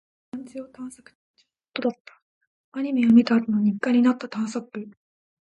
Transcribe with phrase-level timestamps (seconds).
[0.31, 2.21] 団地を探索中のことだった。
[2.71, 4.89] アニメを見たあとの日課になった探索。